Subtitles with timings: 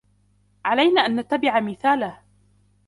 [0.65, 2.17] علينا أن نتّبع مثاله.